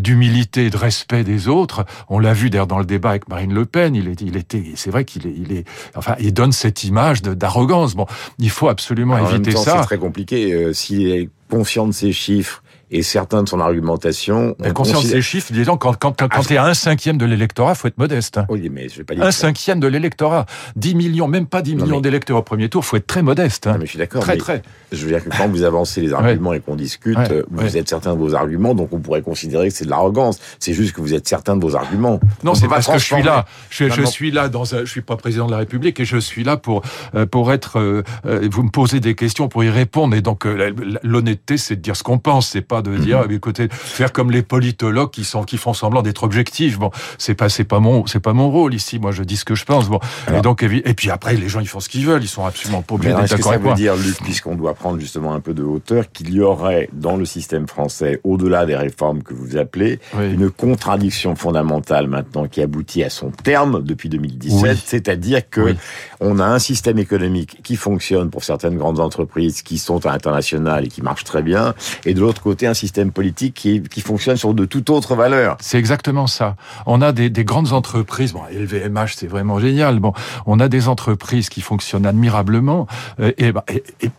d'humilité, 0.00 0.70
de 0.70 0.76
respect 0.76 1.24
des 1.24 1.48
autres. 1.48 1.84
On 2.08 2.18
l'a 2.18 2.32
vu 2.32 2.50
d'ailleurs 2.50 2.66
dans 2.66 2.78
le 2.78 2.84
débat 2.84 3.10
avec 3.10 3.28
Marine 3.28 3.52
Le 3.52 3.64
Pen. 3.64 3.94
Il, 3.94 4.08
est, 4.08 4.20
il 4.20 4.36
était, 4.36 4.72
c'est 4.76 4.90
vrai 4.90 5.04
qu'il 5.04 5.26
est, 5.26 5.34
il 5.36 5.52
est, 5.52 5.64
enfin, 5.94 6.14
il 6.20 6.32
donne 6.32 6.52
cette 6.52 6.84
image 6.84 7.22
d'arrogance. 7.22 7.94
Bon, 7.94 8.06
il 8.38 8.50
faut 8.50 8.68
absolument 8.68 9.14
Alors, 9.14 9.34
éviter 9.34 9.52
temps, 9.52 9.62
ça. 9.62 9.78
C'est 9.80 9.86
très 9.86 9.98
compliqué. 9.98 10.72
Si 10.72 11.28
conscient 11.54 11.87
de 11.87 11.92
ces 11.92 12.12
chiffres 12.12 12.63
Et 12.96 13.02
certains 13.02 13.42
de 13.42 13.48
son 13.48 13.58
argumentation... 13.58 14.54
Mais 14.60 14.72
conscience 14.72 15.06
des 15.08 15.20
chiffres, 15.20 15.52
disons, 15.52 15.76
quand, 15.76 15.96
quand, 15.98 16.12
quand, 16.16 16.28
quand 16.28 16.42
tu 16.42 16.54
es 16.54 16.56
à 16.56 16.64
un 16.64 16.74
cinquième 16.74 17.18
de 17.18 17.26
l'électorat, 17.26 17.74
faut 17.74 17.88
être 17.88 17.98
modeste. 17.98 18.38
Hein. 18.38 18.46
Oui, 18.48 18.68
mais 18.72 18.88
je 18.88 18.98
vais 18.98 19.04
pas 19.04 19.14
dire 19.16 19.24
Un 19.24 19.32
cinquième 19.32 19.80
de 19.80 19.88
l'électorat. 19.88 20.46
10 20.76 20.94
millions, 20.94 21.26
même 21.26 21.46
pas 21.46 21.60
10 21.60 21.74
Non, 21.74 21.84
millions 21.84 21.96
mais- 21.96 22.02
d'électeurs 22.02 22.36
au 22.38 22.42
premier 22.42 22.68
tour, 22.68 22.84
faut 22.84 22.96
être 22.96 23.06
très 23.08 23.22
modeste. 23.22 23.66
hein. 23.66 23.72
Non, 23.72 23.78
mais 23.78 23.86
je 23.86 23.90
suis 23.90 23.98
d'accord. 23.98 24.22
Très, 24.22 24.36
très. 24.36 24.62
Je 24.92 25.04
veux 25.04 25.10
dire 25.10 25.24
que 25.24 25.28
quand 25.36 25.48
vous 25.48 25.64
avancez 25.64 26.00
les 26.02 26.12
arguments 26.12 26.52
et 26.52 26.60
qu'on 26.60 26.76
discute, 26.76 27.18
Ouais, 27.18 27.32
euh, 27.32 27.42
vous 27.50 27.64
ouais. 27.64 27.76
êtes 27.76 27.88
certain 27.88 28.14
de 28.14 28.18
vos 28.20 28.34
arguments, 28.36 28.74
donc 28.76 28.90
on 28.92 29.00
pourrait 29.00 29.22
considérer 29.22 29.68
que 29.70 29.74
c'est 29.74 29.86
de 29.86 29.90
l'arrogance. 29.90 30.38
C'est 30.60 30.72
juste 30.72 30.92
que 30.94 31.00
vous 31.00 31.14
êtes 31.14 31.26
certain 31.26 31.56
de 31.56 31.62
vos 31.64 31.74
arguments. 31.74 32.20
Non, 32.44 32.52
On 32.52 32.54
c'est 32.54 32.68
parce 32.68 32.86
que 32.86 32.96
je 32.98 33.04
suis 33.04 33.22
là. 33.24 33.44
Je, 33.70 34.04
suis 34.04 34.30
là 34.30 34.48
dans 34.48 34.72
un, 34.76 34.80
je 34.84 34.90
suis 34.90 35.00
pas 35.02 35.16
président 35.16 35.46
de 35.46 35.50
la 35.50 35.58
République 35.58 35.98
et 35.98 36.04
je 36.04 36.16
suis 36.18 36.44
là 36.44 36.56
pour 36.56 36.82
euh, 37.16 37.26
pour 37.26 37.52
être. 37.52 37.80
euh, 37.80 38.02
vous 38.52 38.62
me 38.62 38.70
posez 38.70 39.00
des 39.00 39.16
questions 39.16 39.48
pour 39.48 39.64
y 39.64 39.68
répondre 39.70 40.14
et 40.14 40.20
donc 40.20 40.46
euh, 40.46 40.72
l'honnêteté, 41.02 41.56
c'est 41.56 41.74
de 41.74 41.80
dire 41.80 41.96
ce 41.96 42.04
qu'on 42.04 42.18
pense, 42.18 42.48
c'est 42.50 42.60
pas 42.60 42.82
de 42.85 42.97
dire, 42.97 43.25
Mhm. 43.26 43.33
écoutez, 43.33 43.69
faire 43.71 44.12
comme 44.12 44.31
les 44.31 44.43
politologues 44.43 45.11
qui 45.11 45.25
sont 45.25 45.43
qui 45.45 45.57
font 45.57 45.75
semblant 45.75 46.03
d'être 46.03 46.23
objectifs. 46.23 46.79
Bon, 46.79 46.91
c'est 47.19 47.35
pas 47.35 47.49
c'est 47.49 47.64
pas 47.64 47.81
mon 47.81 48.07
c'est 48.07 48.21
pas 48.21 48.33
mon 48.33 48.50
rôle 48.50 48.75
ici. 48.75 48.99
Moi, 48.99 49.11
je 49.12 49.23
dis 49.25 49.37
ce 49.37 49.45
que 49.45 49.55
je 49.55 49.64
pense. 49.64 49.88
Bon, 49.88 49.99
et 50.33 50.41
donc 50.41 50.62
et 50.62 50.95
puis 50.95 51.11
après, 51.11 51.35
les 51.35 51.49
gens 51.49 51.61
ils 51.61 51.67
font 51.69 51.81
ce 51.81 51.88
qu'ils 51.88 52.07
veulent. 52.07 52.23
Ils 52.23 52.29
sont 52.29 52.45
absolument 52.45 52.83
pas 52.83 52.95
obligés 52.95 53.14
d'être 53.14 53.29
d'accord 53.31 53.38
ça 53.45 53.50
avec 53.50 53.61
veut 53.62 53.67
moi. 53.69 53.75
dire, 53.75 53.97
Luc, 53.97 54.17
puisqu'on 54.23 54.55
doit 54.55 54.75
prendre 54.75 54.99
justement 55.00 55.35
un 55.35 55.41
peu 55.41 55.55
de 55.55 55.62
hauteur, 55.62 56.05
qu'il 56.12 56.33
y 56.33 56.41
aurait 56.41 56.88
dans 56.93 57.17
le 57.17 57.25
système 57.25 57.67
français, 57.67 58.21
au-delà 58.25 58.67
des 58.67 58.76
réformes 58.76 59.23
que 59.23 59.35
vous 59.35 59.57
appelez, 59.57 59.99
Oui. 60.17 60.33
une 60.33 60.50
contradiction 60.50 61.35
fondamentale 61.37 62.07
maintenant 62.09 62.47
qui 62.47 62.61
aboutit 62.61 63.03
à 63.03 63.11
son 63.11 63.31
terme 63.31 63.83
depuis 63.83 64.09
2017, 64.09 64.62
Oui. 64.62 64.83
c'est-à-dire 64.85 65.49
que 65.49 65.61
Oui. 65.61 65.76
on 66.21 66.38
a 66.38 66.45
un 66.47 66.59
système 66.59 66.99
économique 66.99 67.62
qui 67.62 67.76
fonctionne 67.76 68.31
pour 68.31 68.45
certaines 68.45 68.76
grandes 68.76 69.00
entreprises 69.00 69.62
qui 69.62 69.79
sont 69.79 70.05
à 70.07 70.12
l'international 70.12 70.85
et 70.85 70.88
qui 70.88 71.00
marchent 71.03 71.25
très 71.25 71.43
bien, 71.43 71.75
et 72.05 72.12
de 72.14 72.21
l'autre 72.21 72.43
côté 72.43 72.67
un 72.67 72.74
système 72.75 73.11
politique 73.12 73.54
qui, 73.54 74.00
fonctionne 74.00 74.37
sur 74.37 74.52
de 74.54 74.64
toute 74.66 74.90
autre 74.90 75.14
valeur. 75.14 75.57
C'est 75.61 75.78
exactement 75.78 76.26
ça. 76.26 76.57
On 76.87 77.00
a 77.00 77.12
des, 77.12 77.31
des 77.31 77.45
grandes 77.45 77.73
entreprises. 77.73 78.33
Bon, 78.33 78.43
LVMH, 78.52 79.14
c'est 79.16 79.26
vraiment 79.26 79.59
génial. 79.59 79.99
Bon, 80.00 80.12
on 80.47 80.61
a 80.61 80.69
des 80.69 80.88
entreprises 80.88 81.49
qui 81.49 81.61
fonctionnent 81.62 82.07
admirablement 82.07 82.87
euh, 83.21 83.33
et, 83.38 83.52
bah, 83.52 83.64
et- 83.73 83.83
et 84.02 84.11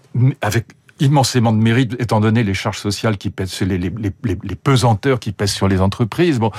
avec 0.42 0.66
immensément 1.00 1.52
de 1.52 1.58
mérite 1.58 1.96
étant 2.00 2.20
donné 2.22 2.44
les 2.44 2.54
charges 2.54 2.78
sociales 2.80 3.18
qui 3.18 3.30
pèsent 3.30 3.62
les, 3.62 3.78
les, 3.78 3.90
les, 4.24 4.38
les- 4.44 4.56
pesanteurs 4.56 5.20
qui 5.20 5.32
pèsent 5.32 5.52
sur 5.52 5.68
les 5.68 5.82
entreprises. 5.82 6.40
Bon, 6.40 6.52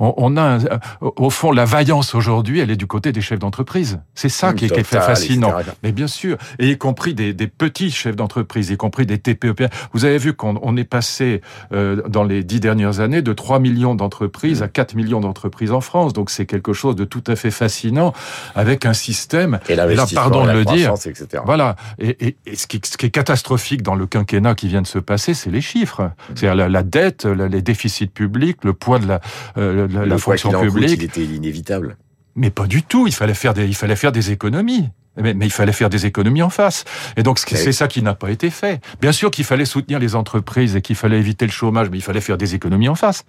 on, 0.00 0.12
on 0.16 0.36
a 0.36 0.42
un- 0.42 0.58
au 1.00 1.30
fond 1.30 1.52
la 1.52 1.64
vaillance 1.64 2.14
aujourd'hui, 2.14 2.58
elle 2.60 2.70
est 2.70 2.76
du 2.76 2.86
côté 2.86 3.12
des 3.12 3.20
chefs 3.20 3.38
d'entreprise. 3.38 4.00
C'est 4.14 4.28
ça 4.28 4.52
qui 4.52 4.64
est, 4.66 4.68
qui 4.68 4.80
est 4.80 4.84
fascinant. 5.00 5.58
etc. 5.58 5.76
Mais 5.82 5.92
bien 5.92 6.08
sûr, 6.08 6.36
et 6.58 6.70
y 6.70 6.76
compris 6.78 7.14
des, 7.14 7.32
des 7.34 7.46
petits 7.46 7.90
chefs 7.90 8.16
d'entreprise, 8.16 8.70
y 8.70 8.76
compris 8.76 9.06
des 9.06 9.18
TPE. 9.18 9.68
Vous 9.92 10.04
avez 10.04 10.18
vu 10.18 10.34
qu'on 10.34 10.58
on 10.62 10.76
est 10.76 10.84
passé 10.84 11.40
euh, 11.72 12.02
dans 12.08 12.24
les 12.24 12.42
dix 12.42 12.60
dernières 12.60 13.00
années 13.00 13.22
de 13.22 13.32
3 13.32 13.60
millions 13.60 13.94
d'entreprises 13.94 14.62
à 14.62 14.68
4 14.68 14.94
millions 14.94 15.20
d'entreprises 15.20 15.70
en 15.72 15.80
France. 15.80 16.12
Donc 16.12 16.30
c'est 16.30 16.46
quelque 16.46 16.72
chose 16.72 16.96
de 16.96 17.04
tout 17.04 17.22
à 17.28 17.36
fait 17.36 17.50
fascinant 17.52 18.12
avec 18.56 18.86
un 18.86 18.92
système. 18.94 19.60
Et 19.68 19.76
là, 19.76 20.06
pardon 20.14 20.44
de 20.46 20.50
le 20.50 20.64
dire. 20.64 20.94
etc. 20.94 21.42
Voilà. 21.46 21.76
Et, 22.00 22.26
et, 22.26 22.36
et 22.46 22.56
ce, 22.56 22.66
qui, 22.66 22.80
ce 22.84 22.96
qui 22.96 23.06
est 23.06 23.10
catastrophique 23.10 23.82
dans 23.84 23.94
le 23.94 24.06
quinquennat 24.06 24.56
qui 24.56 24.66
vient 24.66 24.82
de 24.82 24.86
se 24.88 24.98
passer, 24.98 25.34
c'est 25.34 25.50
les 25.50 25.60
chiffres. 25.60 26.10
C'est-à-dire 26.34 26.56
la, 26.56 26.68
la 26.68 26.82
dette, 26.82 27.24
la- 27.24 27.46
les 27.46 27.62
déficits 27.62 28.08
publics, 28.08 28.64
le 28.64 28.72
poids 28.72 28.98
de 28.98 29.06
la, 29.06 29.20
euh, 29.56 29.86
la, 29.86 30.18
fonction 30.18 30.50
coûte, 30.50 30.60
publique. 30.62 30.90
il 30.98 31.04
était 31.04 31.24
inévitable. 31.24 31.96
Mais 32.34 32.50
pas 32.50 32.66
du 32.66 32.82
tout. 32.82 33.06
Il 33.06 33.14
fallait 33.14 33.34
faire 33.34 33.54
des, 33.54 33.66
il 33.66 33.76
fallait 33.76 33.94
faire 33.94 34.10
des 34.10 34.32
économies. 34.32 34.88
Mais, 35.16 35.32
mais 35.34 35.46
il 35.46 35.52
fallait 35.52 35.72
faire 35.72 35.90
des 35.90 36.06
économies 36.06 36.42
en 36.42 36.50
face. 36.50 36.84
Et 37.16 37.22
donc 37.22 37.38
c'est 37.38 37.72
ça 37.72 37.86
qui 37.88 38.02
n'a 38.02 38.14
pas 38.14 38.30
été 38.30 38.50
fait. 38.50 38.80
Bien 39.00 39.12
sûr 39.12 39.30
qu'il 39.30 39.44
fallait 39.44 39.64
soutenir 39.64 39.98
les 39.98 40.14
entreprises 40.16 40.74
et 40.76 40.82
qu'il 40.82 40.96
fallait 40.96 41.18
éviter 41.18 41.46
le 41.46 41.52
chômage, 41.52 41.88
mais 41.90 41.98
il 41.98 42.02
fallait 42.02 42.20
faire 42.20 42.36
des 42.38 42.54
économies 42.54 42.88
en 42.88 42.94
face. 42.94 43.24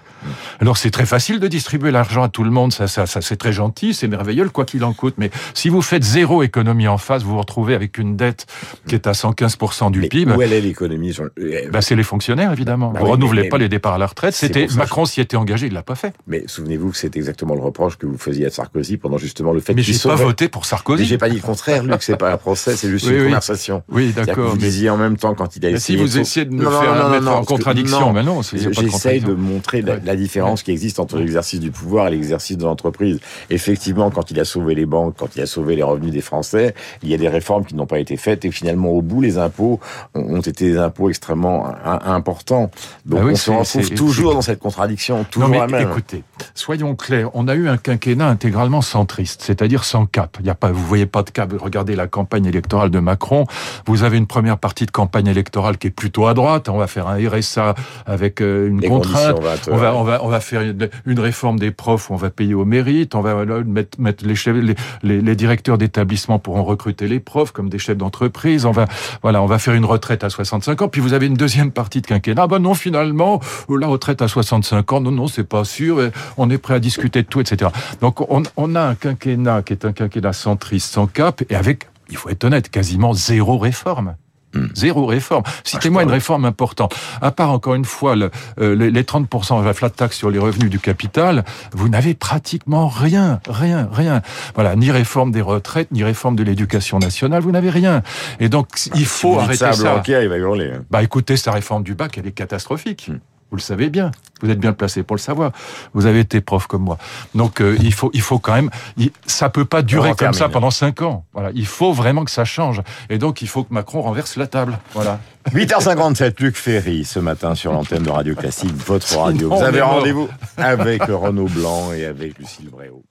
Alors 0.60 0.78
c'est 0.78 0.92
très 0.92 1.06
facile 1.06 1.40
de 1.40 1.48
distribuer 1.48 1.92
l'argent 1.92 2.24
à 2.24 2.30
tout 2.30 2.44
le 2.44 2.52
monde. 2.52 2.74
Ça, 2.74 2.88
ça, 2.88 3.06
ça 3.06 3.22
c'est 3.22 3.36
très 3.38 3.54
gentil, 3.54 3.94
c'est 3.94 4.08
merveilleux, 4.08 4.50
quoi 4.50 4.66
qu'il 4.66 4.84
en 4.84 4.94
coûte. 4.94 5.16
Mais 5.18 5.30
si 5.54 5.70
vous 5.70 5.82
faites 5.82 6.04
zéro 6.04 6.44
économie 6.44 6.88
en 6.88 6.98
face, 6.98 7.24
vous 7.24 7.32
vous 7.32 7.40
retrouvez 7.40 7.76
avec 7.76 7.98
une 7.98 8.16
dette 8.16 8.46
qui 8.88 8.96
est 8.96 9.08
à 9.08 9.12
115% 9.12 9.92
du 9.92 10.00
Mais 10.00 10.08
PIB. 10.08 10.34
où 10.34 10.42
elle 10.42 10.54
est 10.54 10.62
l'économie 10.62 11.14
sur- 11.14 11.26
euh, 11.40 11.70
Ben, 11.72 11.82
c'est 11.82 11.96
les 11.96 12.04
fonctionnaires, 12.04 12.52
évidemment. 12.52 12.92
Bah 12.92 13.00
vous 13.00 13.06
oui, 13.06 13.12
renouvelez 13.14 13.44
mais- 13.44 13.50
pas 13.50 13.58
les 13.58 13.70
départs 13.70 13.94
à 13.94 13.98
la 13.98 14.08
retraite. 14.08 14.34
C'était 14.34 14.68
que 14.68 14.74
Macron 14.74 15.06
s'y 15.06 15.22
était 15.22 15.38
engagé, 15.38 15.68
il 15.68 15.74
l'a 15.74 15.84
pas 15.84 15.96
fait. 15.96 16.14
Mais 16.28 16.44
souvenez-vous 16.48 16.92
que 16.92 16.98
c'est 16.98 17.16
exactement 17.16 17.54
le 17.56 17.62
reproche 17.62 17.98
que 17.98 18.06
vous 18.06 18.18
faisiez 18.18 18.46
à 18.48 18.50
Sarkozy 18.50 18.98
pendant 18.98 19.18
justement 19.18 19.52
le 19.54 19.60
fait 19.60 19.74
Mais 19.74 19.82
qu'il 19.84 19.94
j'ai 19.94 20.00
pas 20.08 20.16
voté 20.16 20.48
pour 20.50 20.62
Mais 20.64 20.68
Sarkozy. 20.68 21.06
j'ai 21.06 21.18
pas 21.18 21.30
dit 21.30 21.36
le 21.36 21.42
contraire, 21.42 21.75
Luc, 21.84 22.04
c'est 22.04 22.18
pas 22.18 22.32
un 22.32 22.38
procès, 22.38 22.76
c'est 22.76 22.90
juste 22.90 23.06
Oui, 23.08 23.14
une 23.14 23.20
oui. 23.20 23.26
conversation. 23.28 23.84
Oui, 23.90 24.14
d'accord. 24.16 24.50
Vous 24.50 24.56
mais- 24.56 24.62
disiez 24.62 24.90
en 24.90 24.98
même 24.98 25.18
temps 25.18 25.34
quand 25.36 25.56
il 25.56 25.66
a 25.66 25.72
Mais 25.72 25.80
si 25.80 25.94
essayé... 25.94 26.00
vous 26.00 26.18
essayez 26.18 26.46
de 26.46 26.54
me 26.54 26.64
Non, 26.64 26.72
faire 26.72 26.96
non, 26.96 27.04
non, 27.04 27.10
mettre 27.10 27.24
non, 27.26 27.32
en 27.32 27.44
contradiction, 27.44 28.00
non, 28.00 28.14
mais 28.14 28.24
non, 28.24 28.42
J'essaye 28.42 29.22
de 29.22 29.34
montrer 29.34 29.82
la, 29.82 30.16
différence 30.16 30.64
qui 30.64 30.72
existe 30.72 31.00
entre 31.00 31.18
l'exercice 31.18 31.60
du 31.60 31.72
pouvoir 31.72 32.08
et 32.08 32.12
l'exercice 32.12 32.58
de 32.58 32.64
l'entreprise. 32.64 33.20
Effectivement, 33.50 34.10
quand 34.12 34.32
il 34.32 34.40
a 34.40 34.46
sauvé 34.46 34.76
les 34.76 34.86
banques, 34.86 35.16
quand 35.18 35.36
il 35.36 35.42
a 35.42 35.46
sauvé 35.46 35.76
les 35.76 35.84
revenus 35.84 36.12
des 36.12 36.22
Français, 36.22 36.74
il 37.04 37.10
y 37.10 37.14
a 37.14 37.18
des 37.18 37.28
réformes 37.30 37.66
qui 37.66 37.76
n'ont 37.76 37.86
pas 37.86 38.00
été 38.00 38.18
faites 38.18 38.46
et 38.46 38.52
finalement, 38.52 38.90
au 38.90 39.02
bout, 39.02 39.22
les 39.22 39.38
impôts 39.38 39.80
ont 40.14 40.40
été 40.42 40.72
des 40.72 40.78
impôts 40.78 41.10
extrêmement 41.10 41.68
im- 41.84 42.00
importants. 42.06 42.72
Donc, 43.06 43.20
Ah 43.22 43.26
oui, 43.26 43.32
on 43.34 43.36
se 43.36 43.52
retrouve 43.52 43.90
toujours 43.92 44.34
dans 44.34 44.42
cette 44.42 44.60
contradiction, 44.60 45.26
toujours 45.30 45.50
Non 45.50 45.54
mais 45.54 45.60
la 45.60 45.68
même. 45.68 45.90
écoutez, 45.90 46.24
soyons 46.56 46.96
clairs, 46.96 47.30
on 47.34 47.48
a 47.48 47.54
eu 47.54 47.68
un 47.68 47.78
quinquennat 47.78 48.28
intégralement 48.28 48.82
centriste, 48.82 49.44
c'est-à-dire 49.44 49.84
sans 49.84 50.06
cap. 50.06 50.38
Il 50.40 50.46
y 50.46 50.50
a 50.50 50.56
pas, 50.56 50.72
vous 50.72 50.86
voyez 50.86 51.06
pas 51.06 51.22
de 51.22 51.30
cap. 51.30 51.54
Regardez 51.60 51.96
la 51.96 52.08
campagne 52.08 52.46
électorale 52.46 52.90
de 52.90 53.00
Macron. 53.00 53.46
Vous 53.86 54.04
avez 54.04 54.18
une 54.18 54.26
première 54.26 54.58
partie 54.58 54.86
de 54.86 54.92
campagne 54.92 55.28
électorale 55.28 55.78
qui 55.78 55.88
est 55.88 55.92
plutôt 55.92 56.28
à 56.28 56.34
droite. 56.34 56.70
On 56.70 56.78
va 56.78 56.88
faire 56.88 57.08
un 57.08 57.18
RSA 57.18 57.76
avec 58.06 58.42
euh, 58.42 58.70
une 58.70 58.80
Les 58.80 58.88
contrainte. 58.88 59.36
conditions 59.36 59.68
20 59.68 59.74
On 59.74 59.78
va, 59.78 59.96
on 59.96 60.04
va, 60.04 60.24
on 60.24 60.28
va 60.30 60.40
faire 60.40 60.62
une, 60.62 61.20
réforme 61.20 61.60
des 61.60 61.72
profs 61.72 62.10
où 62.10 62.14
on 62.14 62.18
va 62.18 62.30
payer 62.30 62.54
au 62.54 62.66
mérite. 62.66 63.16
On 63.16 63.22
va 63.22 63.32
euh, 63.32 63.64
mettre, 63.66 64.00
mettre 64.00 64.26
les, 64.26 64.36
chefs, 64.36 64.56
les, 64.56 64.76
les, 65.04 65.22
les 65.22 65.36
directeurs 65.36 65.78
d'établissement 65.78 66.40
pourront 66.40 66.64
recruter 66.64 67.08
les 67.08 67.20
profs 67.20 67.52
comme 67.52 67.70
des 67.70 67.80
chefs 67.80 67.98
d'entreprise. 67.98 68.66
On 68.66 68.72
va, 68.72 68.86
voilà, 69.22 69.42
on 69.42 69.46
va 69.46 69.60
faire 69.60 69.74
une 69.74 69.86
retraite 69.86 70.24
à 70.24 70.30
65 70.30 70.82
ans. 70.84 70.88
Puis 70.88 71.02
vous 71.02 71.14
avez 71.14 71.28
une 71.28 71.36
deuxième 71.36 71.72
partie 71.72 72.02
de 72.02 72.08
quinquennat. 72.08 72.48
Ben 72.48 72.60
non, 72.60 72.74
finalement, 72.74 73.42
la 73.70 73.88
retraite 73.88 74.22
à 74.22 74.28
65 74.30 74.94
ans, 74.94 75.02
non, 75.02 75.12
non, 75.12 75.28
c'est 75.28 75.44
pas 75.44 75.66
sûr. 75.66 76.00
On 76.46 76.50
est 76.52 76.60
prêt 76.60 76.76
à 76.76 76.80
discuter 76.80 77.24
de 77.24 77.28
tout, 77.28 77.42
etc. 77.42 77.72
Donc 78.02 78.22
on, 78.30 78.44
on 78.56 78.76
a 78.76 78.82
un 78.82 78.94
quinquennat 78.96 79.64
qui 79.64 79.74
est 79.74 79.84
un 79.84 79.94
quinquennat 79.94 80.32
centriste, 80.34 80.94
sans 80.94 81.08
cap, 81.08 81.42
et 81.50 81.56
avec, 81.56 81.88
il 82.12 82.18
faut 82.18 82.30
être 82.30 82.44
honnête, 82.44 82.70
quasiment 82.70 83.14
zéro 83.14 83.58
réforme. 83.58 84.16
Hmm. 84.54 84.68
Zéro 84.76 85.06
réforme. 85.08 85.44
Citez-moi 85.66 86.04
je 86.04 86.06
une 86.08 86.12
réforme 86.14 86.46
importante. 86.46 86.96
À 87.22 87.32
part, 87.32 87.52
encore 87.52 87.74
une 87.76 87.84
fois, 87.84 88.16
le, 88.16 88.30
euh, 88.62 88.74
les, 88.76 88.90
les 88.92 89.04
30% 89.04 89.60
de 89.60 89.66
la 89.66 89.74
flat 89.74 89.90
tax 89.90 90.16
sur 90.16 90.30
les 90.30 90.40
revenus 90.40 90.70
du 90.70 90.80
capital, 90.80 91.44
vous 91.74 91.90
n'avez 91.90 92.14
pratiquement 92.14 92.88
rien, 92.88 93.42
rien, 93.50 93.90
rien. 93.92 94.22
Voilà, 94.54 94.76
ni 94.78 94.92
réforme 94.92 95.32
des 95.32 95.42
retraites, 95.42 95.92
ni 95.92 96.04
réforme 96.06 96.36
de 96.38 96.44
l'éducation 96.44 97.00
nationale, 97.00 97.42
vous 97.42 97.52
n'avez 97.52 97.70
rien. 97.72 98.02
Et 98.40 98.48
donc, 98.48 98.68
il 98.96 99.06
faut 99.06 99.40
arrêter 99.40 99.74
ça. 99.74 99.94
Blanquer, 99.94 100.20
il 100.24 100.30
va 100.30 100.38
hurler. 100.38 100.72
hein. 100.74 100.84
Bah 100.90 101.04
écoutez, 101.04 101.36
sa 101.38 101.52
réforme 101.52 101.84
du 101.84 101.96
bac, 101.96 102.18
elle 102.18 102.28
est 102.28 102.32
catastrophique. 102.32 103.10
Hmm. 103.10 103.18
Vous 103.56 103.60
le 103.60 103.64
savez 103.64 103.90
bien. 103.90 104.12
Vous 104.42 104.50
êtes 104.50 104.60
bien 104.60 104.74
placé 104.74 105.02
pour 105.02 105.16
le 105.16 105.22
savoir. 105.22 105.54
Vous 105.94 106.08
avez 106.08 106.20
été 106.20 106.42
prof 106.42 106.68
comme 106.68 106.82
moi. 106.82 106.98
Donc 107.36 107.62
euh, 107.62 107.78
il 107.82 107.94
faut, 107.94 108.12
il 108.14 108.20
faut 108.20 108.38
quand 108.38 108.54
même. 108.54 108.70
il- 108.98 109.12
ça 109.26 109.48
peut 109.50 109.64
pas 109.64 109.82
durer 109.82 110.10
comme 110.10 110.34
ça 110.34 110.50
pendant 110.50 110.72
cinq 110.72 111.02
ans. 111.02 111.24
Voilà. 111.32 111.52
Il 111.54 111.66
faut 111.66 111.94
vraiment 111.94 112.26
que 112.26 112.32
ça 112.32 112.44
change. 112.44 112.82
Et 113.10 113.18
donc 113.18 113.42
il 113.42 113.48
faut 113.48 113.64
que 113.64 113.74
Macron 113.74 114.02
renverse 114.02 114.36
la 114.36 114.48
table. 114.48 114.78
Voilà. 114.94 115.22
8h57, 115.54 116.42
Luc 116.42 116.58
Ferry, 116.58 117.06
ce 117.06 117.20
matin 117.20 117.56
sur 117.56 117.72
l'antenne 117.72 118.04
de 118.04 118.10
Radio 118.10 118.36
Classique, 118.36 118.76
votre 118.76 119.18
radio. 119.18 119.56
Vous 119.56 119.64
avez 119.64 119.80
rendez-vous 119.80 120.28
avec 120.58 121.04
Renaud 121.04 121.48
Blanc 121.48 121.94
et 121.94 122.04
avec 122.04 122.38
Lucille 122.38 122.68
Bréau. 122.70 123.04